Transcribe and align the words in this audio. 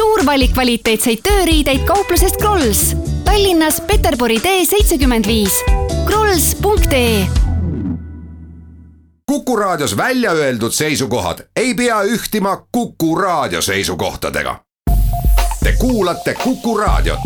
suur 0.00 0.22
valik 0.24 0.54
kvaliteetseid 0.56 1.20
tööriideid 1.24 1.84
kauplusest 1.88 2.38
Krolls. 2.40 2.94
Tallinnas 3.26 3.82
Peterburi 3.84 4.38
tee 4.40 4.64
seitsekümmend 4.64 5.28
viis. 5.28 5.58
krolls.ee 6.06 7.26
Kuku 9.28 9.56
Raadios 9.56 9.96
välja 9.96 10.32
öeldud 10.32 10.72
seisukohad 10.72 11.44
ei 11.56 11.74
pea 11.74 12.02
ühtima 12.02 12.56
Kuku 12.72 13.14
Raadio 13.16 13.62
seisukohtadega. 13.62 14.56
Te 15.64 15.72
kuulate 15.78 16.34
Kuku 16.34 16.78
Raadiot. 16.78 17.20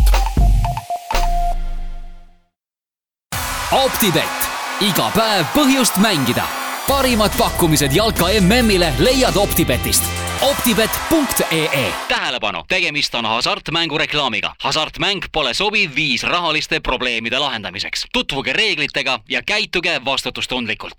optibett, 3.71 4.51
iga 4.81 5.11
päev 5.15 5.45
põhjust 5.55 5.97
mängida. 5.97 6.43
parimad 6.87 7.31
pakkumised 7.37 7.91
jalka 7.91 8.25
MM-ile 8.41 8.93
leiad 8.99 9.35
Optibetist 9.35 10.24
optibet.ee 10.41 11.93
tähelepanu, 12.07 12.63
tegemist 12.67 13.15
on 13.15 13.25
hasartmängu 13.25 13.97
reklaamiga. 13.97 14.55
hasartmäng 14.63 15.21
pole 15.31 15.53
sobiv 15.53 15.91
viis 15.95 16.23
rahaliste 16.23 16.79
probleemide 16.79 17.39
lahendamiseks. 17.39 18.05
tutvuge 18.13 18.53
reeglitega 18.53 19.19
ja 19.29 19.41
käituge 19.45 20.01
vastutustundlikult. 20.05 20.95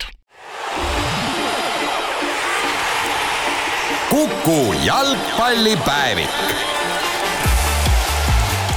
Kuku 4.11 4.73
jalgpallipäevik. 4.85 6.31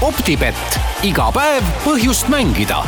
optibett, 0.01 0.79
iga 1.03 1.31
päev 1.31 1.63
põhjust 1.85 2.27
mängida 2.27 2.83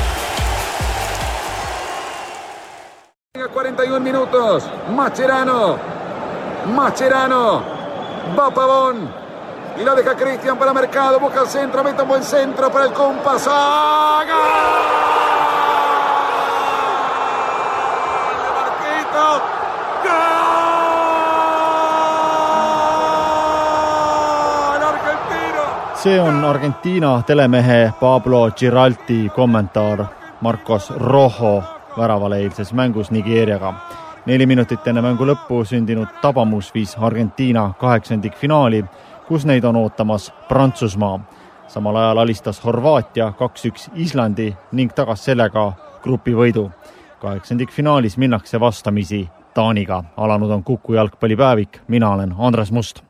41 3.34 4.00
minutos. 4.00 4.64
Macherano. 4.88 5.80
Macherano. 6.68 7.62
Va 8.38 8.52
Pavón. 8.52 9.10
Y 9.80 9.84
lo 9.84 9.96
deja 9.96 10.16
Cristian 10.16 10.58
para 10.58 10.74
Mercado. 10.74 11.20
Busca 11.20 11.42
el 11.42 11.48
centro. 11.48 11.84
Mete 11.84 12.02
un 12.02 12.08
buen 12.08 12.24
centro 12.24 12.72
para 12.72 12.86
el 12.86 12.94
compás. 12.94 13.48
¡Ah! 13.50 14.24
¡Gol! 14.28 14.92
See 26.02 26.18
on 26.18 26.44
Argentiina 26.44 27.22
telemehe 27.24 27.94
Pablo 28.00 28.50
Giralti 28.58 29.30
kommentaar 29.30 30.10
Marcos 30.42 30.90
Rojo 30.90 31.64
väravale 31.96 32.38
eilses 32.38 32.74
mängus 32.74 33.12
Nigeeriaga. 33.12 33.76
Neli 34.26 34.46
minutit 34.46 34.88
enne 34.88 35.02
mängu 35.02 35.26
lõppu 35.26 35.64
sündinud 35.66 36.08
tabamus 36.22 36.74
viis 36.74 36.96
Argentiina 37.00 37.74
kaheksandikfinaali, 37.80 38.84
kus 39.28 39.46
neid 39.46 39.64
on 39.64 39.76
ootamas 39.76 40.32
Prantsusmaa. 40.48 41.20
samal 41.68 41.96
ajal 41.96 42.18
alistas 42.18 42.66
Horvaatia 42.66 43.34
kaks-üks 43.38 43.90
Islandi 43.96 44.56
ning 44.72 44.94
tagas 44.94 45.26
sellega 45.26 45.74
grupivõidu. 46.04 46.72
kaheksandikfinaalis 47.20 48.18
minnakse 48.18 48.60
vastamisi 48.60 49.30
Taaniga. 49.54 50.04
alanud 50.18 50.50
on 50.50 50.64
Kuku 50.64 50.94
jalgpallipäevik, 50.94 51.80
mina 51.88 52.10
olen 52.10 52.36
Andres 52.38 52.72
Must 52.72 53.02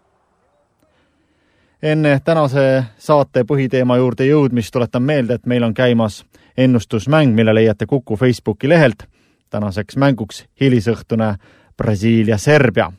enne 1.84 2.22
tänase 2.23 2.84
saate 2.98 3.44
põhiteema 3.44 3.98
juurde 3.98 4.26
jõudmist 4.26 4.72
tuletan 4.73 5.04
meelde, 5.04 5.34
et 5.34 5.45
meil 5.45 5.64
on 5.64 5.73
käimas 5.73 6.23
ennustusmäng, 6.58 7.34
mille 7.36 7.56
leiate 7.56 7.86
Kuku 7.86 8.16
Facebooki 8.16 8.70
lehelt. 8.70 9.08
Tänaseks 9.52 9.97
mänguks 9.97 10.45
hilisõhtune 10.61 11.35
Brasiilia-Serbia. 11.77 12.91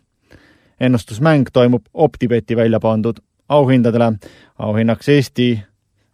ennustusmäng 0.81 1.47
toimub 1.53 1.83
Optibeti 1.95 2.57
välja 2.57 2.81
pandud 2.81 3.17
auhindadele. 3.49 4.13
auhinnaks 4.59 5.09
Eesti 5.09 5.63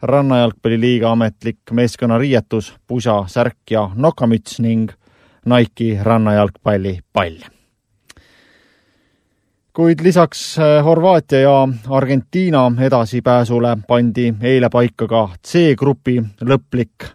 rannajalgpalliliiga 0.03 1.11
ametlik 1.13 1.59
meeskonnariietus, 1.71 2.75
pusa, 2.87 3.25
särk 3.27 3.71
ja 3.71 3.91
nokamüts 3.95 4.61
ning 4.61 4.91
Nike'i 5.47 5.99
rannajalgpalli 6.03 6.99
pall 7.13 7.39
kuid 9.79 10.01
lisaks 10.03 10.59
äh, 10.59 10.85
Horvaatia 10.85 11.41
ja 11.41 11.69
Argentiina 11.89 12.73
edasipääsule 12.83 13.77
pandi 13.89 14.33
eile 14.43 14.67
paika 14.75 15.07
ka 15.07 15.21
C-grupi 15.47 16.17
lõplik 16.43 17.07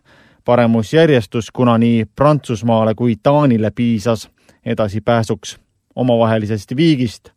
paremusjärjestus, 0.45 1.51
kuna 1.51 1.77
nii 1.77 2.05
Prantsusmaale 2.15 2.95
kui 2.95 3.15
Taanile 3.23 3.71
piisas 3.71 4.29
edasipääsuks 4.65 5.59
omavahelisest 5.95 6.75
viigist, 6.75 7.29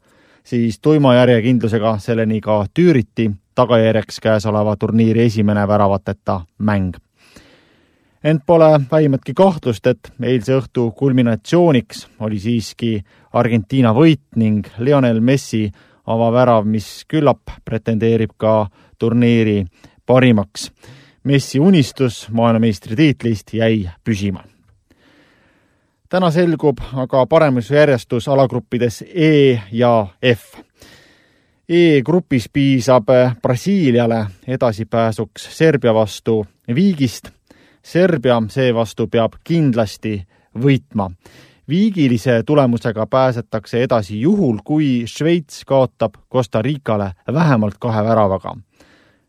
siis 0.45 0.81
tuima 0.81 1.15
järjekindlusega 1.15 1.99
selleni 1.99 2.41
ka 2.41 2.65
tüüriti, 2.75 3.31
tagajärjeks 3.55 4.21
käesoleva 4.21 4.77
turniiri 4.77 5.23
esimene 5.23 5.69
väravateta 5.69 6.41
mäng. 6.59 6.97
ent 8.25 8.43
pole 8.47 8.81
vähimatki 8.91 9.35
kahtlust, 9.35 9.87
et 9.87 10.13
eilse 10.23 10.57
õhtu 10.59 10.91
kulminatsiooniks 10.97 12.09
oli 12.21 12.39
siiski 12.39 13.05
Argentiina 13.33 13.93
võit 13.95 14.23
ning 14.37 14.67
Lionel 14.79 15.21
Messi 15.21 15.71
avavärav, 16.07 16.65
mis 16.65 17.05
küllap 17.09 17.41
pretendeerib 17.65 18.31
ka 18.37 18.67
turniiri 18.99 19.67
parimaks 20.07 20.71
Messi 21.27 21.59
unistus 21.61 22.29
maailmameistritiitlist 22.31 23.55
jäi 23.55 23.91
püsima. 24.05 24.45
täna 26.09 26.31
selgub 26.31 26.79
aga 26.95 27.27
paremusjärjestus 27.27 28.29
alagruppides 28.29 29.03
E 29.15 29.59
ja 29.73 30.07
F. 30.35 30.55
E-grupis 31.69 32.47
piisab 32.53 33.09
Brasiiliale 33.43 34.27
edasipääsuks 34.47 35.49
Serbia 35.59 35.95
vastu 35.95 36.47
viigist. 36.75 37.31
Serbia 37.83 38.43
seevastu 38.49 39.07
peab 39.07 39.33
kindlasti 39.45 40.23
võitma. 40.59 41.11
viigilise 41.69 42.43
tulemusega 42.47 43.07
pääsetakse 43.07 43.83
edasi 43.83 44.21
juhul, 44.21 44.59
kui 44.65 45.03
Šveits 45.07 45.65
kaotab 45.65 46.15
Costa 46.33 46.63
Ricale 46.63 47.13
vähemalt 47.33 47.75
kahe 47.81 48.05
väravaga 48.05 48.55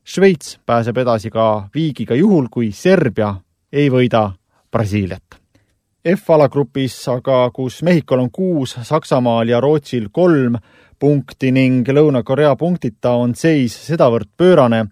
Šveits 0.08 0.60
pääseb 0.66 0.98
edasi 0.98 1.28
ka 1.30 1.68
viigiga 1.76 2.16
juhul, 2.16 2.46
kui 2.48 2.70
Serbia 2.72 3.34
ei 3.74 3.90
võida 3.92 4.30
Brasiiliat. 4.72 5.36
F-alagrupis 6.14 6.96
aga, 7.12 7.50
kus 7.52 7.82
Mehhikol 7.84 8.24
on 8.24 8.30
kuus, 8.32 8.78
Saksamaal 8.88 9.52
ja 9.52 9.60
Rootsil 9.60 10.08
kolm 10.16 10.56
punkti 11.00 11.52
ning 11.52 11.92
Lõuna-Korea 11.92 12.54
punktita, 12.56 13.18
on 13.20 13.36
seis 13.36 13.76
sedavõrd 13.90 14.32
pöörane, 14.38 14.86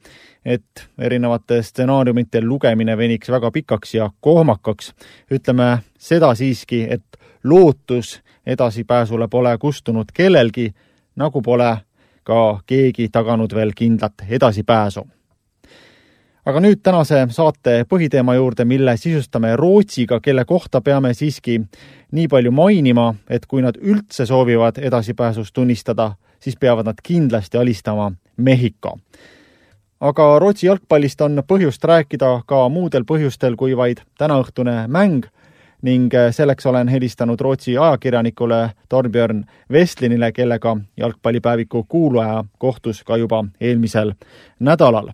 et 0.45 0.83
erinevate 0.99 1.61
stsenaariumite 1.63 2.43
lugemine 2.43 2.97
veniks 2.97 3.31
väga 3.31 3.51
pikaks 3.55 3.95
ja 3.95 4.09
kohmakaks. 4.19 4.93
ütleme 5.31 5.77
seda 5.97 6.35
siiski, 6.35 6.87
et 6.89 7.17
lootus 7.43 8.19
edasipääsule 8.45 9.27
pole 9.27 9.57
kustunud 9.57 10.11
kellelgi, 10.13 10.73
nagu 11.15 11.41
pole 11.41 11.77
ka 12.25 12.59
keegi 12.65 13.09
taganud 13.13 13.53
veel 13.53 13.71
kindlat 13.75 14.25
edasipääsu. 14.29 15.05
aga 16.45 16.59
nüüd 16.61 16.81
tänase 16.83 17.27
saate 17.33 17.85
põhiteema 17.89 18.35
juurde, 18.35 18.65
mille 18.65 18.97
sisustame 18.97 19.55
Rootsiga, 19.55 20.19
kelle 20.19 20.45
kohta 20.45 20.81
peame 20.81 21.13
siiski 21.13 21.61
nii 22.11 22.27
palju 22.27 22.51
mainima, 22.51 23.15
et 23.29 23.45
kui 23.45 23.61
nad 23.61 23.77
üldse 23.81 24.25
soovivad 24.25 24.77
edasipääsust 24.77 25.53
tunnistada, 25.53 26.11
siis 26.39 26.57
peavad 26.57 26.85
nad 26.85 27.01
kindlasti 27.03 27.57
alistama 27.57 28.11
Mehhiko 28.37 28.97
aga 29.99 30.39
Rootsi 30.39 30.67
jalgpallist 30.67 31.21
on 31.21 31.41
põhjust 31.47 31.83
rääkida 31.83 32.41
ka 32.45 32.67
muudel 32.69 33.05
põhjustel 33.07 33.55
kui 33.55 33.77
vaid 33.77 34.03
tänaõhtune 34.19 34.85
mäng 34.87 35.25
ning 35.85 36.13
äh, 36.13 36.31
selleks 36.33 36.65
olen 36.65 36.87
helistanud 36.87 37.41
Rootsi 37.41 37.77
ajakirjanikule 37.77 38.71
Torbjörn 38.89 39.43
Vestlinile, 39.71 40.31
kellega 40.31 40.77
jalgpallipäeviku 40.97 41.85
kuulaja 41.87 42.43
kohtus 42.57 43.03
ka 43.03 43.17
juba 43.17 43.45
eelmisel 43.61 44.13
nädalal. 44.59 45.09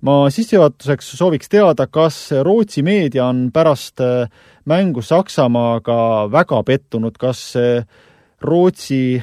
ma 0.00 0.30
sissejuhatuseks 0.30 1.10
sooviks 1.12 1.48
teada, 1.48 1.86
kas 1.86 2.30
Rootsi 2.42 2.82
meedia 2.82 3.26
on 3.26 3.50
pärast 3.52 4.00
äh, 4.00 4.30
mängu 4.64 5.02
Saksamaaga 5.02 6.30
väga 6.32 6.62
pettunud, 6.62 7.18
kas 7.18 7.56
äh, 7.56 7.84
Rootsi 8.40 9.22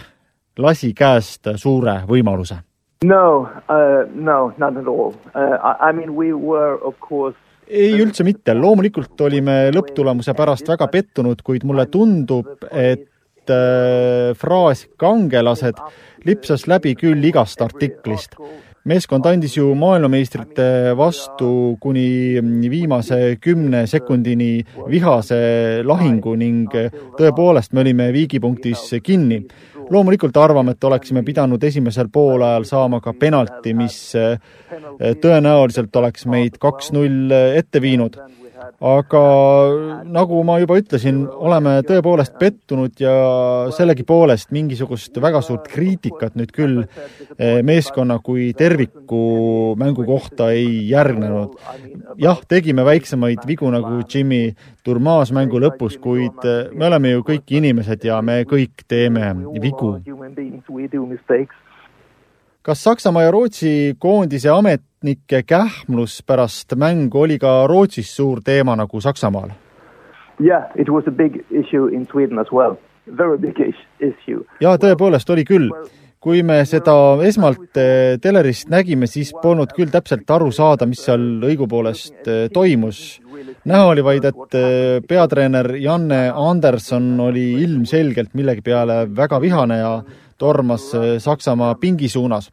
lasi 0.58 0.94
käest 0.94 1.48
suure 1.56 2.02
võimaluse? 2.08 2.62
No, 3.04 3.42
uh, 3.70 4.06
no, 4.14 4.54
not 4.58 4.78
at 4.78 4.88
all. 4.88 5.14
Uh, 5.36 5.58
I, 5.62 5.90
I 5.90 5.92
mean, 5.92 6.16
we 6.16 6.34
were, 6.34 6.78
of 6.82 7.00
course, 7.00 7.38
ei, 7.70 7.94
üldse 8.00 8.26
mitte. 8.28 8.56
loomulikult 8.56 9.22
olime 9.28 9.68
lõpptulemuse 9.76 10.36
pärast 10.38 10.68
väga 10.70 10.88
pettunud, 10.92 11.42
kuid 11.46 11.66
mulle 11.68 11.88
tundub, 11.92 12.68
et 12.72 13.52
äh, 13.52 14.34
fraas 14.38 14.86
kangelased 15.00 15.82
lipsas 16.28 16.68
läbi 16.68 16.96
küll 17.00 17.24
igast 17.24 17.62
artiklist. 17.62 18.40
meeskond 18.88 19.26
andis 19.28 19.58
ju 19.58 19.74
maailmameistrite 19.76 20.96
vastu 20.96 21.76
kuni 21.84 22.40
viimase 22.72 23.36
kümne 23.44 23.82
sekundini 23.88 24.64
vihase 24.88 25.84
lahingu 25.84 26.36
ning 26.40 26.72
tõepoolest 27.20 27.74
me 27.74 27.84
olime 27.84 28.14
viigipunktis 28.16 28.94
kinni. 29.04 29.42
Loomulikult 29.90 30.38
arvame, 30.38 30.76
et 30.76 30.84
oleksime 30.84 31.24
pidanud 31.24 31.64
esimesel 31.64 32.10
poolajal 32.14 32.66
saama 32.68 33.02
ka 33.04 33.14
penalti, 33.14 33.74
mis 33.78 34.00
tõenäoliselt 35.22 35.96
oleks 36.02 36.26
meid 36.30 36.58
kaks-null 36.62 37.32
ette 37.58 37.82
viinud 37.82 38.20
aga 38.82 39.22
nagu 40.06 40.40
ma 40.46 40.58
juba 40.62 40.78
ütlesin, 40.80 41.24
oleme 41.28 41.78
tõepoolest 41.88 42.38
pettunud 42.40 43.00
ja 43.02 43.14
sellegipoolest 43.76 44.52
mingisugust 44.56 45.18
väga 45.22 45.42
suurt 45.46 45.68
kriitikat 45.72 46.38
nüüd 46.40 46.54
küll 46.56 46.80
eh, 46.84 47.62
meeskonna 47.66 48.20
kui 48.24 48.50
terviku 48.58 49.76
mängu 49.80 50.06
kohta 50.08 50.52
ei 50.56 50.88
järgnenud. 50.90 51.58
jah, 52.22 52.42
tegime 52.48 52.86
väiksemaid 52.86 53.46
vigu 53.48 53.72
nagu 53.74 54.02
Jimmy 54.08 54.56
Durmas 54.86 55.32
mängu 55.36 55.62
lõpus, 55.62 56.00
kuid 56.02 56.46
eh, 56.46 56.74
me 56.74 56.90
oleme 56.90 57.14
ju 57.16 57.24
kõik 57.28 57.56
inimesed 57.60 58.04
ja 58.08 58.22
me 58.22 58.44
kõik 58.48 58.86
teeme 58.88 59.34
vigu 59.62 59.96
kas 62.68 62.84
Saksamaa 62.84 63.24
ja 63.24 63.32
Rootsi 63.32 63.96
koondise 64.00 64.52
ametnike 64.98 65.44
kähmlus 65.44 66.24
pärast 66.26 66.74
mängu 66.76 67.22
oli 67.22 67.38
ka 67.40 67.68
Rootsis 67.68 68.16
suur 68.16 68.42
teema 68.42 68.76
nagu 68.76 69.02
Saksamaal? 69.02 69.50
Yeah, 70.42 70.72
it 70.76 70.90
was 70.90 71.04
a 71.08 71.12
big 71.12 71.46
issue 71.52 71.88
in 71.88 72.08
Sweden 72.12 72.40
as 72.40 72.48
well. 72.52 72.76
Very 73.18 73.38
big 73.38 73.56
issue. 74.00 74.44
jaa, 74.60 74.78
tõepoolest 74.78 75.30
oli 75.30 75.46
küll. 75.46 75.70
kui 76.20 76.42
me 76.44 76.66
seda 76.66 76.94
esmalt 77.24 77.78
eh, 77.78 78.18
telerist 78.20 78.70
nägime, 78.70 79.08
siis 79.08 79.32
polnud 79.42 79.70
küll 79.78 79.92
täpselt 79.94 80.30
aru 80.30 80.52
saada, 80.52 80.86
mis 80.86 81.04
seal 81.06 81.44
õigupoolest 81.46 82.28
eh, 82.28 82.50
toimus. 82.54 83.22
näha 83.66 83.86
oli 83.86 84.04
vaid, 84.04 84.26
et 84.26 84.56
eh, 84.58 85.02
peatreener 85.08 85.76
Janne 85.76 86.32
Anderson 86.34 87.20
oli 87.20 87.62
ilmselgelt 87.62 88.34
millegi 88.34 88.62
peale 88.62 89.06
väga 89.16 89.40
vihane 89.42 89.78
ja 89.78 90.02
tormas 90.38 90.92
Saksamaa 91.20 91.76
pingi 91.76 92.10
suunas. 92.10 92.52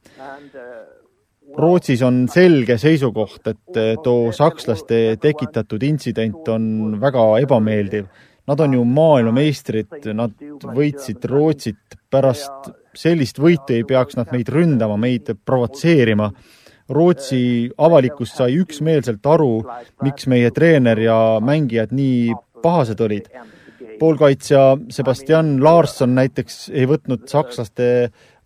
Rootsis 1.58 2.02
on 2.02 2.24
selge 2.30 2.76
seisukoht, 2.80 3.40
et 3.46 3.78
äh, 3.78 3.94
too 4.02 4.32
sakslaste 4.34 5.16
tekitatud 5.22 5.82
intsident 5.86 6.48
on 6.50 6.96
väga 7.00 7.26
ebameeldiv. 7.44 8.08
Nad 8.44 8.60
on 8.60 8.74
ju 8.76 8.82
maailmameistrid, 8.84 10.10
nad 10.12 10.34
võitsid 10.64 11.24
Rootsit, 11.30 11.96
pärast 12.12 12.68
sellist 12.94 13.40
võitu 13.40 13.72
ei 13.72 13.86
peaks 13.88 14.18
nad 14.18 14.28
meid 14.34 14.50
ründama, 14.52 14.98
meid 15.00 15.30
provotseerima. 15.46 16.28
Rootsi 16.92 17.70
avalikkus 17.80 18.34
sai 18.36 18.58
üksmeelselt 18.60 19.24
aru, 19.24 19.62
miks 20.04 20.28
meie 20.28 20.50
treener 20.52 21.00
ja 21.00 21.18
mängijad 21.40 21.94
nii 21.96 22.34
pahased 22.64 23.00
olid 23.00 23.30
poolkaitsja 23.98 24.76
Sebastian 24.90 25.64
Larsson 25.64 26.14
näiteks 26.14 26.68
ei 26.74 26.86
võtnud 26.88 27.26
sakslaste 27.30 27.86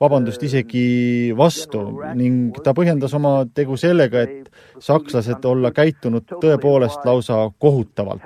vabandust 0.01 0.43
isegi 0.47 1.33
vastu 1.37 1.83
ning 2.19 2.59
ta 2.65 2.75
põhjendas 2.77 3.15
oma 3.19 3.43
tegu 3.55 3.77
sellega, 3.81 4.23
et 4.23 4.51
sakslased 4.83 5.45
olla 5.49 5.73
käitunud 5.75 6.27
tõepoolest 6.43 7.07
lausa 7.09 7.51
kohutavalt. 7.59 8.23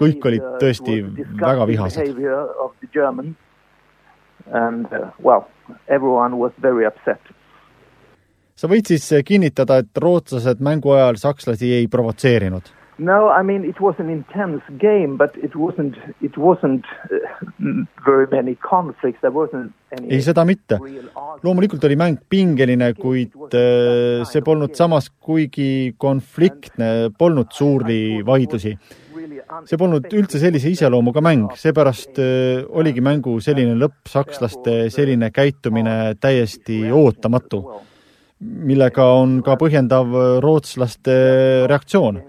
kõik 0.00 0.24
olid 0.24 0.44
tõesti 0.62 1.00
väga 1.40 1.66
vihased. 1.66 2.14
Uh, 2.16 2.56
sa 8.54 8.68
võid 8.68 8.86
siis 8.86 9.10
kinnitada, 9.26 9.78
et 9.78 9.98
rootslased 9.98 10.60
mängu 10.60 10.90
ajal 10.96 11.16
sakslasi 11.16 11.72
ei 11.74 11.88
provotseerinud 11.88 12.79
No, 13.00 13.30
I 13.30 13.42
mean 13.42 13.64
it 13.64 13.80
was 13.80 13.94
an 13.98 14.10
intense 14.10 14.60
game, 14.78 15.16
but 15.16 15.32
it 15.42 15.56
wasn't 15.56 15.96
it 16.20 16.36
wasn't 16.36 16.84
uh, 17.08 17.16
very 18.04 18.26
many 18.30 18.56
conflicts. 18.56 19.22
There 19.22 19.32
wasn't 19.32 19.72
any. 19.96 20.10
ei, 20.12 20.20
seda 20.20 20.44
mitte. 20.44 20.76
loomulikult 21.40 21.84
oli 21.88 21.96
mäng 21.96 22.18
pingeline, 22.28 22.90
kuid 23.00 23.32
uh, 23.32 24.20
see 24.28 24.44
polnud 24.44 24.76
samas 24.76 25.08
kuigi 25.16 25.94
konfliktne, 25.96 27.08
polnud 27.16 27.48
suuri 27.56 28.20
vaidlusi. 28.26 28.74
see 29.64 29.78
polnud 29.80 30.04
üldse 30.12 30.36
sellise 30.42 30.68
iseloomuga 30.68 31.22
mäng, 31.24 31.46
seepärast 31.56 32.20
uh, 32.20 32.66
oligi 32.68 33.00
mängu 33.00 33.38
selline 33.40 33.78
lõpp, 33.80 34.10
sakslaste 34.12 34.90
selline 34.92 35.30
käitumine 35.32 36.18
täiesti 36.20 36.82
ootamatu, 36.92 37.62
millega 38.44 39.08
on 39.22 39.38
ka 39.46 39.56
põhjendav 39.56 40.12
rootslaste 40.44 41.16
reaktsioon 41.72 42.20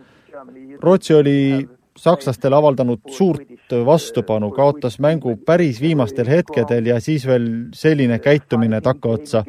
Rootsi 0.84 1.14
oli 1.14 1.70
sakslastele 1.98 2.56
avaldanud 2.56 3.00
suurt 3.12 3.74
vastupanu, 3.86 4.52
kaotas 4.52 5.00
mängu 5.00 5.36
päris 5.46 5.82
viimastel 5.82 6.28
hetkedel 6.28 6.86
ja 6.86 7.00
siis 7.00 7.28
veel 7.28 7.48
selline 7.74 8.20
käitumine 8.20 8.82
takkaotsa, 8.82 9.44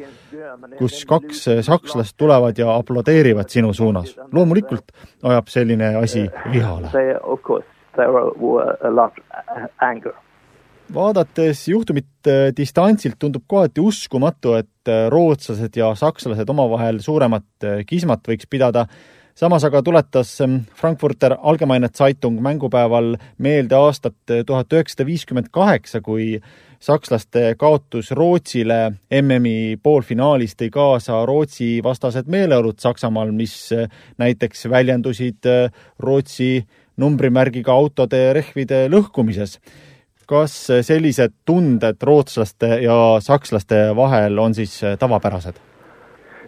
kus 0.77 1.05
kaks 1.09 1.45
sakslast 1.61 2.17
tulevad 2.17 2.57
ja 2.57 2.75
aplodeerivad 2.75 3.49
sinu 3.49 3.73
suunas. 3.73 4.15
loomulikult 4.31 4.91
ajab 5.23 5.47
selline 5.47 5.95
asi 5.95 6.29
vihale. 6.51 6.89
vaadates 10.93 11.67
juhtumit 11.67 12.27
äh, 12.27 12.51
distantsilt 12.57 13.15
tundub 13.19 13.43
kohati 13.47 13.81
uskumatu, 13.81 14.53
et 14.59 14.89
äh, 14.89 15.07
rootslased 15.11 15.77
ja 15.77 15.93
sakslased 15.95 16.49
omavahel 16.49 16.99
suuremat 17.03 17.45
äh, 17.63 17.81
kismat 17.87 18.27
võiks 18.27 18.49
pidada 18.49 18.85
samas 19.35 19.63
aga 19.63 19.81
tuletas 19.83 20.41
ähm, 20.41 20.55
Frankfurter 20.75 21.37
Allgemeine 21.41 21.89
Zeitung 21.89 22.41
mängupäeval 22.41 23.15
meelde 23.37 23.75
aastat 23.75 24.15
äh, 24.29 24.43
tuhat 24.45 24.73
üheksasada 24.73 25.05
viiskümmend 25.07 25.49
kaheksa, 25.51 26.01
kui 26.01 26.37
sakslaste 26.83 27.55
kaotus 27.57 28.11
Rootsile 28.11 28.93
MM-i 29.21 29.77
poolfinaalis 29.83 30.55
tõi 30.59 30.69
kaasa 30.73 31.23
Rootsi 31.25 31.79
vastased 31.83 32.29
meeleolud 32.29 32.79
Saksamaal, 32.79 33.31
mis 33.31 33.55
äh, 33.73 33.89
näiteks 34.21 34.67
väljendusid 34.69 35.49
äh, 35.49 35.83
Rootsi 35.99 36.67
numbrimärgiga 36.97 37.73
autode 37.73 38.27
rehvide 38.37 38.87
lõhkumises. 38.93 39.59
kas 40.27 40.53
sellised 40.87 41.33
tunded 41.45 41.99
rootslaste 42.01 42.67
ja 42.81 42.95
sakslaste 43.19 43.91
vahel 43.95 44.39
on 44.39 44.53
siis 44.55 44.79
tavapärased? 44.99 45.57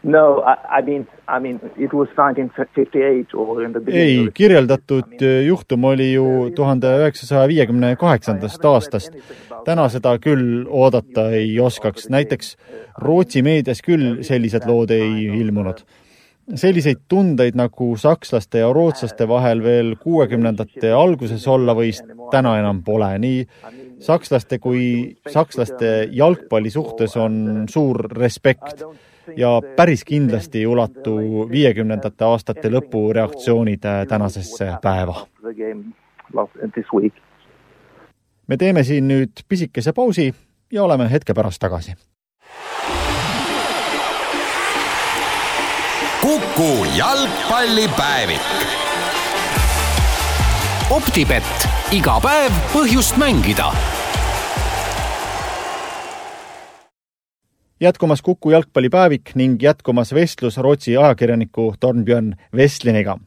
No, 0.03 0.39
I, 0.47 0.79
I 0.79 0.81
mean, 0.85 1.07
I 1.27 1.39
mean, 1.39 1.59
it 1.77 1.93
was 1.93 2.07
1958 2.15 3.33
or 3.33 3.63
in 3.63 3.73
the 3.73 3.81
ei, 3.91 4.29
kirjeldatud 4.33 5.21
juhtum 5.45 5.83
oli 5.89 6.11
ju 6.13 6.51
tuhande 6.55 6.91
üheksasaja 7.01 7.47
viiekümne 7.49 7.95
kaheksandast 7.97 8.65
aastast. 8.65 9.15
täna 9.65 9.87
seda 9.89 10.17
küll 10.21 10.67
oodata 10.69 11.31
ei 11.33 11.59
oskaks, 11.59 12.09
näiteks 12.13 12.55
Rootsi 13.01 13.41
meedias 13.41 13.81
küll 13.81 14.21
sellised 14.23 14.67
lood 14.69 14.93
ei 14.93 15.25
ilmunud. 15.39 15.81
selliseid 16.55 17.01
tundeid 17.09 17.55
nagu 17.57 17.97
sakslaste 17.97 18.61
ja 18.61 18.69
rootslaste 18.73 19.27
vahel 19.27 19.63
veel 19.63 19.95
kuuekümnendate 19.95 20.91
alguses 20.93 21.47
olla 21.47 21.73
võis, 21.73 22.03
täna 22.31 22.59
enam 22.59 22.83
pole, 22.83 23.09
nii 23.17 23.47
sakslaste 23.99 24.59
kui 24.59 25.17
sakslaste 25.25 26.09
jalgpalli 26.11 26.69
suhtes 26.69 27.17
on 27.17 27.65
suur 27.69 28.05
respekt 28.11 28.85
ja 29.37 29.61
päris 29.75 30.03
kindlasti 30.03 30.59
ei 30.59 30.67
ulatu 30.67 31.15
viiekümnendate 31.51 32.25
aastate 32.25 32.69
lõpu 32.69 33.13
reaktsioonid 33.13 33.85
tänasesse 34.07 34.73
päeva. 34.81 35.27
me 38.47 38.57
teeme 38.57 38.83
siin 38.83 39.07
nüüd 39.07 39.45
pisikese 39.49 39.93
pausi 39.93 40.33
ja 40.71 40.83
oleme 40.83 41.11
hetke 41.11 41.33
pärast 41.33 41.59
tagasi. 41.59 41.93
kuku 46.21 46.85
jalgpallipäevik. 46.97 48.41
optibett, 50.89 51.67
iga 51.91 52.19
päev 52.21 52.51
põhjust 52.73 53.17
mängida 53.17 53.94
jätkumas 57.79 58.21
Kuku 58.21 58.51
jalgpallipäevik 58.51 59.35
ning 59.35 59.63
jätkumas 59.63 60.13
vestlus 60.13 60.57
Rootsi 60.57 60.97
ajakirjaniku 60.97 61.75
Torbjörn 61.79 62.33
Vestliniga. 62.55 63.19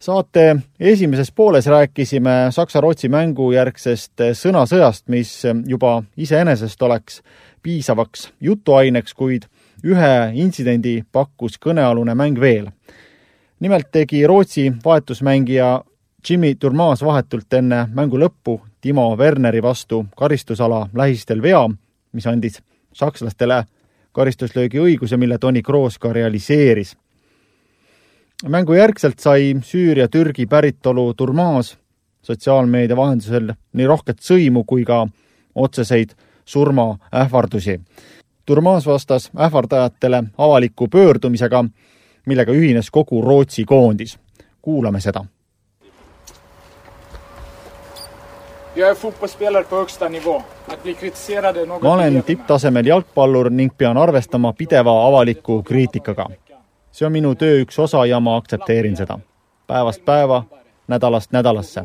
saate 0.00 0.56
esimeses 0.80 1.32
pooles 1.32 1.66
rääkisime 1.66 2.30
Saksa-Rootsi 2.50 3.08
mängu 3.08 3.52
järgsest 3.52 4.12
sõnasõjast, 4.32 5.02
mis 5.08 5.42
juba 5.66 6.02
iseenesest 6.16 6.82
oleks 6.82 7.22
piisavaks 7.62 8.32
jutuaineks, 8.40 9.14
kuid 9.14 9.42
ühe 9.84 10.32
intsidendi 10.34 11.04
pakkus 11.12 11.58
kõnealune 11.58 12.14
mäng 12.14 12.40
veel. 12.40 12.70
nimelt 13.60 13.90
tegi 13.92 14.26
Rootsi 14.26 14.72
vahetusmängija 14.84 15.84
Jimmy 16.30 16.54
Durmas 16.62 17.02
vahetult 17.02 17.52
enne 17.52 17.88
mängu 17.94 18.18
lõppu 18.18 18.60
Timo 18.80 19.16
Werneri 19.16 19.62
vastu 19.62 20.06
karistusala 20.16 20.88
lähistel 20.94 21.42
vea, 21.42 21.68
mis 22.12 22.26
andis 22.26 22.62
sakslastele 22.92 23.64
karistuslöögi 24.12 24.78
õiguse, 24.78 25.16
mille 25.16 25.38
Toni 25.38 25.62
Kroos 25.62 25.98
ka 25.98 26.12
realiseeris. 26.12 26.96
mängu 28.48 28.74
järgselt 28.74 29.18
sai 29.18 29.54
Süüria-Türgi 29.62 30.46
päritolu 30.46 31.14
Turmaas 31.14 31.78
sotsiaalmeedia 32.22 32.96
vahendusel 32.96 33.52
nii 33.72 33.86
rohket 33.86 34.18
sõimu 34.20 34.64
kui 34.64 34.84
ka 34.84 35.06
otseseid 35.54 36.10
surmaähvardusi. 36.44 37.80
Durmas 38.48 38.86
vastas 38.86 39.30
ähvardajatele 39.38 40.24
avaliku 40.38 40.88
pöördumisega, 40.88 41.64
millega 42.26 42.52
ühines 42.52 42.90
kogu 42.90 43.22
Rootsi 43.22 43.64
koondis. 43.64 44.18
kuulame 44.62 45.00
seda 45.00 45.24
ma 51.82 51.92
olen 51.92 52.22
tipptasemel 52.22 52.86
jalgpallur 52.86 53.50
ning 53.50 53.72
pean 53.78 53.96
arvestama 53.98 54.52
pideva 54.52 55.06
avaliku 55.06 55.62
kriitikaga. 55.62 56.26
see 56.92 57.06
on 57.06 57.12
minu 57.12 57.34
töö 57.34 57.62
üks 57.64 57.78
osa 57.78 58.06
ja 58.06 58.20
ma 58.20 58.36
aktsepteerin 58.36 58.96
seda. 58.96 59.18
päevast 59.66 60.04
päeva, 60.04 60.44
nädalast 60.88 61.32
nädalasse. 61.32 61.82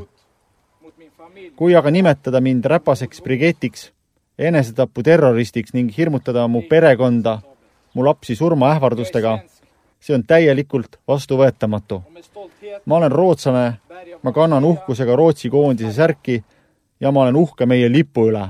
kui 1.55 1.75
aga 1.75 1.91
nimetada 1.91 2.41
mind 2.41 2.65
räpaseks 2.65 3.21
brigetiks, 3.21 3.91
enesetaputerroristiks 4.39 5.73
ning 5.73 5.97
hirmutada 5.97 6.47
mu 6.47 6.61
perekonda, 6.69 7.39
mu 7.93 8.05
lapsi 8.05 8.35
surmaähvardustega, 8.35 9.39
see 9.99 10.15
on 10.15 10.23
täielikult 10.23 10.99
vastuvõetamatu. 11.07 12.03
ma 12.85 12.95
olen 12.95 13.11
rootslane, 13.11 13.73
ma 14.23 14.31
kannan 14.31 14.63
uhkusega 14.63 15.15
Rootsi 15.15 15.49
koondise 15.49 15.93
särki 15.93 16.43
ja 16.99 17.11
ma 17.11 17.21
olen 17.21 17.35
uhke 17.35 17.65
meie 17.65 17.91
lipu 17.91 18.27
üle. 18.27 18.47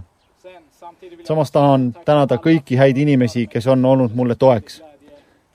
samas 1.24 1.52
tahan 1.52 1.94
tänada 2.06 2.36
kõiki 2.36 2.78
häid 2.78 2.98
inimesi, 2.98 3.48
kes 3.48 3.68
on 3.68 3.86
olnud 3.86 4.12
mulle 4.14 4.36
toeks. 4.36 4.84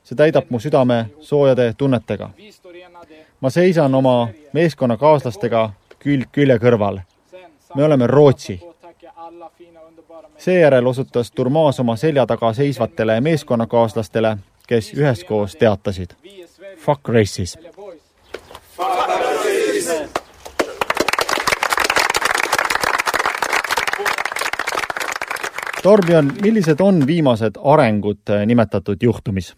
see 0.04 0.16
täidab 0.16 0.50
mu 0.50 0.58
südame 0.58 1.06
soojade 1.20 1.74
tunnetega. 1.78 2.30
ma 3.40 3.50
seisan 3.50 3.94
oma 3.94 4.28
meeskonnakaaslastega 4.52 5.70
külg 5.98 6.28
külje 6.32 6.58
kõrval. 6.58 7.00
me 7.74 7.84
oleme 7.84 8.06
Rootsi. 8.06 8.60
seejärel 10.38 10.86
osutas 10.86 11.30
Turmaas 11.30 11.80
oma 11.80 11.96
selja 11.96 12.26
taga 12.26 12.52
seisvatele 12.52 13.20
meeskonnakaaslastele, 13.20 14.36
kes 14.66 14.94
üheskoos 14.94 15.56
teatasid 15.56 16.14
Fuck 16.80 17.08
racism. 17.08 17.60
Fuck 18.76 19.09
Torbjörn, 25.80 26.28
millised 26.44 26.80
on 26.84 27.00
viimased 27.08 27.56
arengud 27.64 28.28
eh, 28.28 28.42
nimetatud 28.46 29.00
juhtumis? 29.00 29.54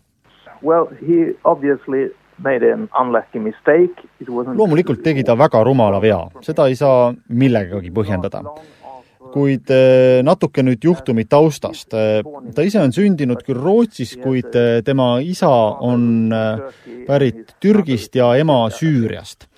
Well, 0.62 0.86
he 1.00 1.32
obviously 1.44 2.12
made 2.38 2.62
an 2.72 2.88
unlucky 2.94 3.40
mistake. 3.42 4.06
loomulikult 4.28 5.02
tegi 5.02 5.24
ta 5.26 5.34
väga 5.38 5.64
rumala 5.64 5.98
vea, 6.00 6.20
seda 6.40 6.68
ei 6.70 6.78
saa 6.78 7.10
millegagi 7.28 7.90
põhjendada. 7.90 8.44
kuid 9.32 9.70
eh, 9.72 10.20
natuke 10.22 10.62
nüüd 10.62 10.84
juhtumi 10.84 11.24
taustast. 11.24 11.94
Eh, 11.94 12.22
ta 12.54 12.62
ise 12.62 12.78
on 12.78 12.92
sündinud 12.92 13.42
küll 13.42 13.58
Rootsis, 13.58 14.14
kuid 14.22 14.54
tema 14.84 15.18
isa 15.24 15.50
on 15.80 16.30
pärit 17.06 17.56
Türgist 17.58 18.14
ja 18.14 18.34
ema 18.38 18.68
Süüriast 18.70 19.48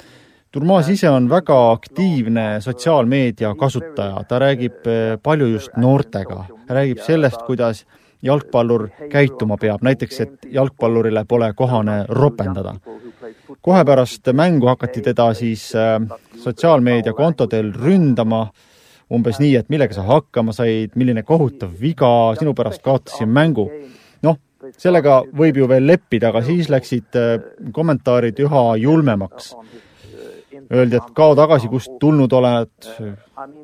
Durmas 0.55 0.87
ise 0.87 1.09
on 1.11 1.25
väga 1.27 1.55
aktiivne 1.73 2.61
sotsiaalmeedia 2.63 3.49
kasutaja, 3.59 4.21
ta 4.29 4.39
räägib 4.39 4.87
eh, 4.87 5.17
palju 5.23 5.49
just 5.51 5.73
noortega, 5.83 6.45
räägib 6.71 7.01
sellest, 7.03 7.41
kuidas 7.49 7.81
jalgpallur 8.23 8.85
käituma 9.11 9.57
peab, 9.59 9.83
näiteks 9.83 10.21
et 10.23 10.45
jalgpallurile 10.55 11.25
pole 11.27 11.49
kohane 11.59 12.05
ropendada. 12.09 12.77
kohe 13.61 13.85
pärast 13.85 14.31
mängu 14.33 14.67
hakati 14.67 15.03
teda 15.03 15.35
siis 15.35 15.73
eh, 15.75 15.99
sotsiaalmeediakontodel 16.45 17.73
ründama, 17.75 18.47
umbes 19.11 19.41
nii, 19.43 19.57
et 19.57 19.69
millega 19.69 19.95
sa 19.95 20.05
hakkama 20.07 20.53
said, 20.53 20.95
milline 20.95 21.23
kohutav 21.23 21.73
viga, 21.81 22.35
sinu 22.39 22.55
pärast 22.55 22.83
kaotasin 22.83 23.29
mängu. 23.29 23.71
noh, 24.23 24.39
sellega 24.79 25.25
võib 25.35 25.57
ju 25.57 25.69
veel 25.69 25.87
leppida, 25.87 26.29
aga 26.29 26.45
siis 26.47 26.71
läksid 26.71 27.19
eh, 27.19 27.41
kommentaarid 27.73 28.39
üha 28.39 28.63
julmemaks 28.77 29.51
öeldi, 30.73 30.97
et 30.97 31.11
kao 31.17 31.35
tagasi, 31.37 31.69
kust 31.69 31.97
tulnud 32.01 32.33
oled, 32.33 32.89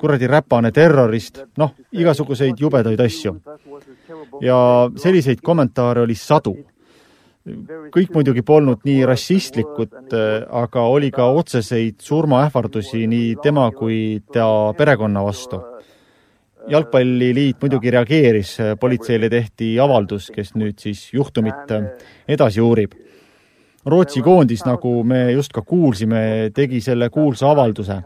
kuradi 0.01 0.29
räpane 0.29 0.71
terrorist, 0.75 1.43
noh, 1.57 1.73
igasuguseid 1.91 2.59
jubedaid 2.59 2.99
asju. 2.99 3.35
ja 4.41 4.89
selliseid 4.95 5.41
kommentaare 5.43 6.01
oli 6.01 6.15
sadu. 6.15 6.55
kõik 7.91 8.11
muidugi 8.13 8.43
polnud 8.45 8.83
nii 8.85 9.05
rassistlikud, 9.05 10.13
aga 10.49 10.81
oli 10.81 11.09
ka 11.11 11.25
otseseid 11.25 11.95
surmaähvardusi 11.99 13.07
nii 13.07 13.35
tema 13.41 13.71
kui 13.71 14.21
ta 14.33 14.73
perekonna 14.77 15.23
vastu. 15.23 15.61
jalgpalliliit 16.69 17.57
muidugi 17.61 17.91
reageeris, 17.91 18.57
politseile 18.79 19.29
tehti 19.29 19.79
avaldus, 19.79 20.29
kes 20.29 20.53
nüüd 20.55 20.77
siis 20.77 21.13
juhtumit 21.13 21.73
edasi 22.27 22.61
uurib 22.61 22.93
Rootsi 23.85 24.21
koondis, 24.21 24.61
nagu 24.67 24.99
me 25.07 25.31
just 25.33 25.53
ka 25.55 25.63
kuulsime, 25.65 26.51
tegi 26.53 26.81
selle 26.85 27.09
kuulsa 27.09 27.49
avalduse. 27.49 28.01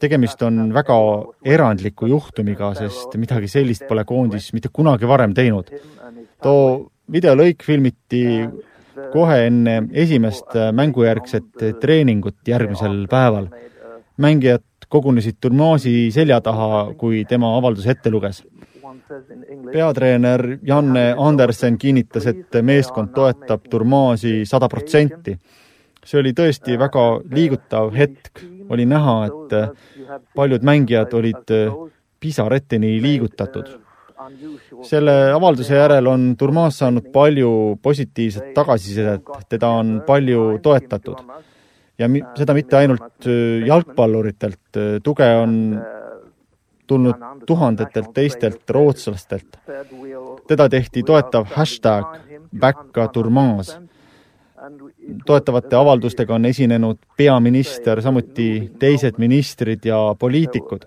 tegemist 0.00 0.42
on 0.44 0.74
väga 0.74 0.96
erandliku 1.44 2.06
juhtumiga, 2.10 2.74
sest 2.76 3.14
midagi 3.16 3.48
sellist 3.48 3.86
pole 3.88 4.04
koondis 4.04 4.52
mitte 4.52 4.68
kunagi 4.68 5.08
varem 5.08 5.32
teinud. 5.34 5.70
too 6.42 6.90
videolõik 7.12 7.64
filmiti 7.64 8.44
kohe 9.12 9.46
enne 9.46 9.88
esimest 9.92 10.52
mängujärgset 10.72 11.80
treeningut 11.80 12.36
järgmisel 12.46 13.06
päeval. 13.08 13.48
mängijad 14.18 14.62
kogunesid 14.88 15.36
turnaasi 15.40 16.10
selja 16.12 16.40
taha, 16.40 16.92
kui 16.96 17.24
tema 17.24 17.56
avalduse 17.56 17.90
ette 17.90 18.10
luges 18.10 18.44
peatreener 19.72 20.58
Janne 20.62 21.14
Andersen 21.18 21.78
kinnitas, 21.78 22.26
et 22.26 22.58
meeskond 22.62 23.12
toetab 23.14 23.66
Turmaasi 23.70 24.44
sada 24.46 24.68
protsenti. 24.68 25.36
see 26.06 26.20
oli 26.20 26.30
tõesti 26.38 26.76
väga 26.78 27.04
liigutav 27.34 27.90
hetk, 27.90 28.44
oli 28.70 28.84
näha, 28.86 29.16
et 29.26 30.20
paljud 30.34 30.62
mängijad 30.62 31.14
olid 31.18 31.50
pisareteni 32.20 33.02
liigutatud. 33.02 33.66
selle 34.82 35.32
avalduse 35.32 35.74
järel 35.74 36.06
on 36.06 36.36
Turmaas 36.38 36.78
saanud 36.78 37.10
palju 37.12 37.78
positiivset 37.82 38.54
tagasisidet, 38.54 39.22
teda 39.48 39.68
on 39.68 40.02
palju 40.06 40.58
toetatud. 40.62 41.16
ja 41.98 42.08
mi-, 42.08 42.24
seda 42.36 42.54
mitte 42.54 42.76
ainult 42.76 43.28
jalgpalluritelt, 43.66 44.80
tuge 45.02 45.28
on 45.42 45.52
tulnud 46.86 47.14
tuhandetelt 47.46 48.12
teistelt 48.14 48.70
rootslastelt. 48.70 49.56
teda 50.46 50.68
tehti 50.68 51.02
toetav 51.02 51.46
hashtag 51.54 52.04
Backa 52.60 53.08
Turmaas. 53.08 53.78
toetavate 55.26 55.76
avaldustega 55.76 56.34
on 56.34 56.44
esinenud 56.44 56.96
peaminister, 57.16 58.02
samuti 58.02 58.72
teised 58.78 59.14
ministrid 59.18 59.84
ja 59.84 60.14
poliitikud. 60.18 60.86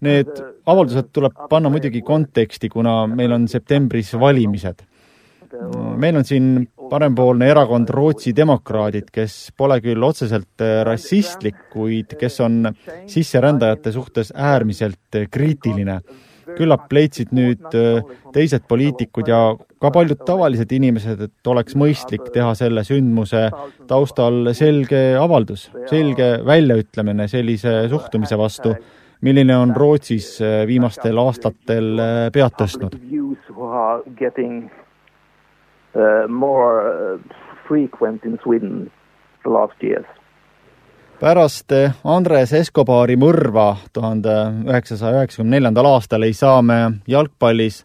Need 0.00 0.30
avaldused 0.66 1.10
tuleb 1.12 1.32
panna 1.50 1.68
muidugi 1.68 2.02
konteksti, 2.02 2.68
kuna 2.68 3.06
meil 3.06 3.32
on 3.32 3.48
septembris 3.48 4.14
valimised. 4.20 4.86
meil 5.96 6.16
on 6.16 6.24
siin 6.24 6.68
parempoolne 6.90 7.48
erakond 7.50 7.90
Rootsi 7.94 8.32
demokraadid, 8.36 9.10
kes 9.14 9.36
pole 9.56 9.78
küll 9.84 10.02
otseselt 10.04 10.64
äh, 10.64 10.80
rassistlik, 10.86 11.68
kuid 11.72 12.16
kes 12.20 12.40
on 12.44 12.64
sisserändajate 13.10 13.92
suhtes 13.94 14.34
äärmiselt 14.34 15.22
kriitiline. 15.30 16.00
küllap 16.50 16.90
leidsid 16.90 17.28
nüüd 17.30 17.74
äh, 17.78 18.00
teised 18.34 18.64
poliitikud 18.68 19.28
ja 19.30 19.54
ka 19.80 19.90
paljud 19.94 20.24
tavalised 20.26 20.72
inimesed, 20.74 21.20
et 21.28 21.46
oleks 21.46 21.76
mõistlik 21.78 22.26
teha 22.34 22.56
selle 22.58 22.82
sündmuse 22.84 23.44
taustal 23.86 24.50
selge 24.58 25.14
avaldus, 25.14 25.68
selge 25.86 26.32
väljaütlemine 26.46 27.28
sellise 27.30 27.86
suhtumise 27.92 28.38
vastu, 28.38 28.74
milline 29.22 29.56
on 29.56 29.76
Rootsis 29.76 30.40
viimastel 30.66 31.22
aastatel 31.22 32.02
pead 32.34 32.58
tõstnud 32.58 32.98
more 36.28 37.14
uh, 37.14 37.18
frequent 37.68 38.24
in 38.24 38.38
Sweden 38.42 38.90
the 39.42 39.50
last 39.50 39.82
years. 39.82 40.06
pärast 41.20 41.72
eh, 41.72 41.92
Andres 42.04 42.52
Escobari 42.56 43.16
mõrva 43.20 43.74
tuhande 43.92 44.32
üheksasaja 44.64 45.20
üheksakümne 45.20 45.58
neljandal 45.58 45.90
aastal 45.90 46.24
ei 46.24 46.32
saa 46.32 46.62
me 46.62 46.78
jalgpallis 47.08 47.82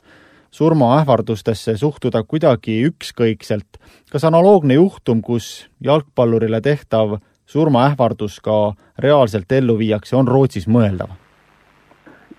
surmaähvardustesse 0.56 1.76
suhtuda 1.78 2.24
kuidagi 2.24 2.78
ükskõikselt. 2.88 3.78
kas 4.12 4.24
analoogne 4.24 4.74
juhtum, 4.74 5.22
kus 5.22 5.68
jalgpallurile 5.84 6.62
tehtav 6.62 7.18
surmaähvardus 7.46 8.40
ka 8.40 8.74
reaalselt 9.00 9.52
ellu 9.52 9.78
viiakse, 9.78 10.16
on 10.16 10.28
Rootsis 10.28 10.68
mõeldav? 10.68 11.12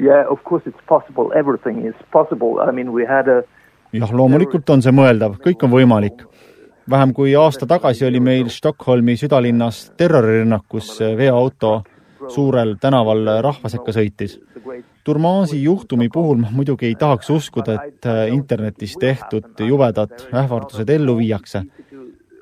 Yeah, 0.01 0.25
of 0.31 0.45
course 0.45 0.67
it's 0.67 0.85
possible, 0.89 1.33
everything 1.35 1.87
is 1.87 1.95
possible, 2.13 2.61
I 2.69 2.73
mean 2.73 2.93
we 2.93 3.05
had 3.07 3.29
a 3.29 3.43
jah, 4.01 4.13
loomulikult 4.13 4.71
on 4.71 4.83
see 4.85 4.95
mõeldav, 4.95 5.39
kõik 5.43 5.63
on 5.67 5.73
võimalik. 5.73 6.25
vähem 6.91 7.13
kui 7.13 7.35
aasta 7.35 7.67
tagasi 7.67 8.07
oli 8.07 8.21
meil 8.21 8.49
Stockholmi 8.49 9.17
südalinnas 9.17 9.91
terrorirünnak, 9.97 10.65
kus 10.69 11.01
veoauto 11.01 11.83
suurel 12.29 12.77
tänaval 12.81 13.27
rahva 13.43 13.69
sekka 13.69 13.93
sõitis. 13.93 14.39
Durmasi 15.07 15.63
juhtumi 15.63 16.09
puhul 16.11 16.41
ma 16.43 16.51
muidugi 16.51 16.89
ei 16.89 16.95
tahaks 16.99 17.29
uskuda, 17.31 17.77
et 17.85 18.07
äh, 18.11 18.25
internetis 18.35 18.97
tehtud 18.99 19.61
jubedad 19.63 20.15
ähvardused 20.35 20.91
ellu 20.91 21.19
viiakse. 21.19 21.63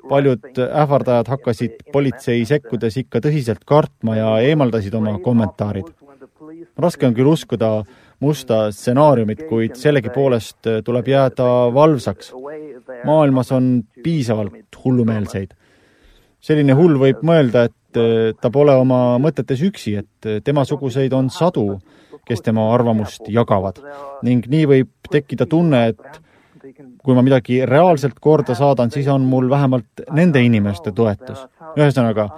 paljud 0.09 0.59
ähvardajad 0.61 1.27
hakkasid 1.27 1.71
politsei 1.93 2.43
sekkudes 2.45 2.97
ikka 2.97 3.19
tõsiselt 3.25 3.63
kartma 3.65 4.15
ja 4.15 4.39
eemaldasid 4.39 4.93
oma 4.93 5.19
kommentaarid. 5.19 5.85
raske 6.77 7.07
on 7.07 7.13
küll 7.13 7.27
uskuda 7.27 7.85
musta 8.19 8.71
stsenaariumit, 8.71 9.45
kuid 9.49 9.75
sellegipoolest 9.79 10.69
tuleb 10.83 11.07
jääda 11.07 11.49
valvsaks. 11.73 12.33
maailmas 13.05 13.51
on 13.51 13.83
piisavalt 14.03 14.83
hullumeelseid. 14.83 15.53
selline 16.39 16.73
hull 16.73 16.99
võib 16.99 17.23
mõelda, 17.25 17.65
et 17.65 18.37
ta 18.41 18.49
pole 18.51 18.75
oma 18.75 19.17
mõtetes 19.17 19.61
üksi, 19.63 19.97
et 19.97 20.43
temasuguseid 20.43 21.13
on 21.13 21.29
sadu 21.29 21.79
kes 22.25 22.41
tema 22.41 22.67
arvamust 22.73 23.29
jagavad. 23.29 23.81
ning 24.23 24.45
nii 24.49 24.65
võib 24.69 25.09
tekkida 25.11 25.45
tunne, 25.45 25.87
et 25.93 26.21
kui 27.05 27.13
ma 27.13 27.21
midagi 27.21 27.59
reaalselt 27.69 28.17
korda 28.21 28.55
saadan, 28.57 28.91
siis 28.91 29.07
on 29.11 29.25
mul 29.29 29.49
vähemalt 29.49 30.05
nende 30.11 30.41
inimeste 30.41 30.91
toetus. 30.91 31.45
ühesõnaga, 31.77 32.29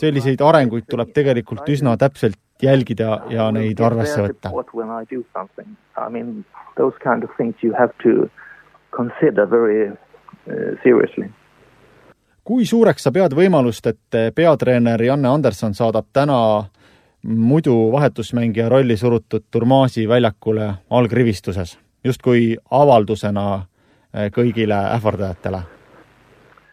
selliseid 0.00 0.40
arenguid 0.44 0.86
tuleb 0.90 1.12
tegelikult 1.14 1.68
üsna 1.68 1.96
täpselt 1.96 2.38
jälgida 2.62 3.22
ja 3.30 3.50
neid 3.54 3.80
arvesse 3.80 4.22
võtta. 4.22 4.50
I 5.98 6.10
mean, 6.10 6.44
those 6.76 6.96
kind 7.02 7.24
of 7.24 7.30
things 7.36 7.56
you 7.62 7.74
have 7.78 7.92
to 8.02 8.30
consider 8.90 9.46
very 9.50 9.90
uh, 9.90 10.78
seriously 10.82 11.30
kui 12.48 12.64
suureks 12.64 13.04
sa 13.04 13.10
pead 13.12 13.34
võimalust, 13.36 13.84
et 13.90 14.16
peatreener 14.34 15.02
Janne 15.04 15.28
Anderson 15.28 15.74
saadab 15.76 16.06
täna 16.16 16.38
muidu 17.22 17.92
vahetusmängija 17.92 18.68
rolli 18.68 18.96
surutud 18.96 19.44
Turmasi 19.50 20.08
väljakule 20.08 20.74
algrivistuses, 20.90 21.78
justkui 22.04 22.56
avaldusena 22.70 23.48
eh, 23.58 24.30
kõigile 24.32 24.78
ähvardajatele? 24.94 25.62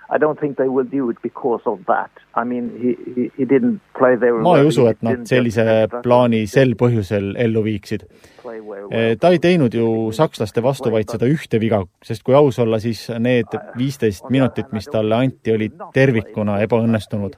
I 0.10 0.18
don't 0.18 0.40
think 0.40 0.58
they 0.58 0.68
will 0.68 0.86
do 0.92 1.10
it 1.10 1.18
because 1.22 1.64
of 1.66 1.80
that. 1.88 2.12
I 2.36 2.44
mean, 2.44 2.70
he, 2.82 2.96
he, 3.16 3.32
he 3.38 3.46
didn't 3.46 3.82
play 3.98 4.16
very 4.16 4.42
ma 4.42 4.58
ei 4.60 4.68
usu, 4.70 4.86
et 4.92 5.02
nad 5.06 5.26
sellise 5.26 5.66
plaani 6.04 6.46
sel 6.52 6.76
põhjusel 6.78 7.34
ellu 7.42 7.64
viiksid. 7.66 8.06
Eh, 8.46 9.16
ta 9.18 9.32
ei 9.34 9.40
teinud 9.42 9.74
ju 9.74 9.88
sakslaste 10.14 10.62
vastu 10.62 10.92
vaid 10.94 11.10
seda 11.10 11.26
ühte 11.26 11.58
viga, 11.62 11.82
sest 12.06 12.22
kui 12.26 12.38
aus 12.38 12.60
olla, 12.62 12.78
siis 12.84 13.08
need 13.18 13.58
viisteist 13.78 14.30
minutit, 14.30 14.70
mis 14.76 14.86
talle 14.92 15.18
anti, 15.18 15.56
olid 15.56 15.82
tervikuna 15.96 16.60
ebaõnnestunud. 16.68 17.38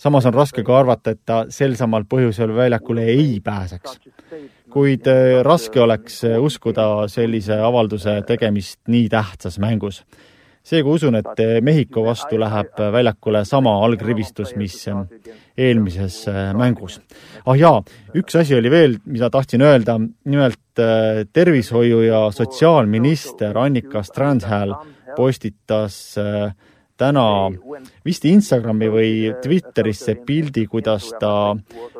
samas 0.00 0.26
on 0.26 0.34
raske 0.34 0.64
ka 0.64 0.78
arvata, 0.78 1.12
et 1.12 1.20
ta 1.26 1.44
sel 1.52 1.76
samal 1.76 2.08
põhjusel 2.08 2.54
väljakule 2.56 3.04
ei 3.04 3.40
pääseks. 3.44 4.00
kuid 4.72 5.06
eh, 5.06 5.42
raske 5.44 5.80
oleks 5.80 6.22
uskuda 6.40 7.08
sellise 7.08 7.60
avalduse 7.60 8.22
tegemist 8.26 8.80
nii 8.88 9.08
tähtsas 9.08 9.58
mängus 9.58 10.04
seega 10.64 10.90
usun, 10.90 11.18
et 11.20 11.42
Mehhiko 11.64 12.04
vastu 12.06 12.38
läheb 12.40 12.80
väljakule 12.92 13.44
sama 13.44 13.76
algrivistus, 13.84 14.54
mis 14.56 14.78
eelmises 15.56 16.22
äh, 16.28 16.50
mängus. 16.56 17.00
ah 17.46 17.56
jaa, 17.56 17.82
üks 18.16 18.36
asi 18.40 18.56
oli 18.56 18.70
veel, 18.72 18.98
mida 19.04 19.30
tahtsin 19.30 19.62
öelda, 19.62 19.98
nimelt 20.24 20.60
tervishoiu- 21.32 22.06
ja 22.08 22.30
sotsiaalminister 22.34 23.58
Annika 23.58 24.02
Strandhäll 24.02 24.74
postitas 25.16 26.16
täna 26.96 27.26
vist 28.06 28.24
Instagrami 28.24 28.88
või 28.90 29.12
Twitterisse 29.42 30.16
pildi, 30.26 30.66
kuidas 30.70 31.10
ta 31.20 31.54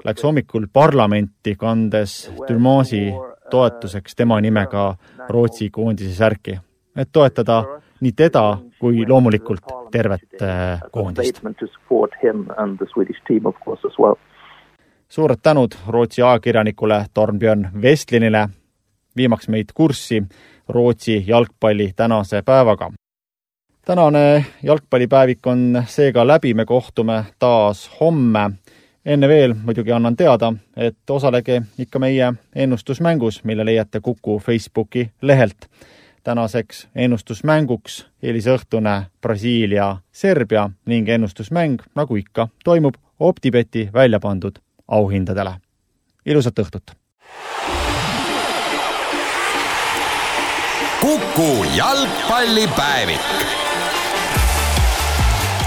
läks 0.05 0.25
hommikul 0.25 0.69
parlamenti, 0.73 1.57
kandes 1.59 2.31
Dürmasi 2.49 3.09
toetuseks 3.51 4.15
tema 4.15 4.41
nimega 4.41 4.95
Rootsi 5.29 5.71
koondise 5.71 6.15
särki, 6.15 6.59
et 6.97 7.11
toetada 7.13 7.63
nii 8.01 8.13
teda 8.13 8.59
kui 8.79 9.07
loomulikult 9.09 9.65
tervet 9.91 10.43
äh, 10.43 10.81
koondist. 10.91 11.43
suured 15.09 15.39
tänud 15.43 15.75
Rootsi 15.89 16.23
ajakirjanikule 16.23 17.07
Torbjörn 17.15 17.69
Vestlinile, 17.83 18.49
viimaks 19.17 19.49
meid 19.49 19.73
kurssi 19.75 20.23
Rootsi 20.69 21.25
jalgpalli 21.27 21.93
tänase 21.97 22.43
päevaga. 22.43 22.91
tänane 23.85 24.45
jalgpallipäevik 24.63 25.47
on 25.47 25.83
seega 25.87 26.27
läbi, 26.27 26.55
me 26.55 26.65
kohtume 26.65 27.25
taas 27.39 27.91
homme. 28.01 28.51
enne 29.07 29.29
veel 29.29 29.55
muidugi 29.65 29.93
annan 29.93 30.17
teada, 30.17 30.53
et 30.77 31.11
osalege 31.11 31.63
ikka 31.79 31.99
meie 31.99 32.33
ennustusmängus, 32.55 33.45
mille 33.45 33.65
leiate 33.65 34.01
Kuku 34.01 34.39
Facebooki 34.39 35.11
lehelt 35.23 35.69
tänaseks 36.25 36.89
ennustusmänguks 36.95 38.07
eelisõhtune 38.23 39.07
Brasiilia-Serbia 39.21 40.71
ning 40.87 41.09
ennustusmäng, 41.09 41.83
nagu 41.95 42.17
ikka, 42.17 42.49
toimub 42.65 42.95
Optibeti 43.21 43.91
välja 43.93 44.21
pandud 44.21 44.59
auhindadele. 44.89 45.55
ilusat 46.27 46.59
õhtut! 46.59 46.97
kuku 51.01 51.65
jalgpallipäevik. 51.77 53.21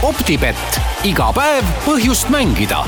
optibett, 0.02 0.82
iga 1.04 1.34
päev 1.34 1.65
põhjust 1.86 2.30
mängida 2.30 2.84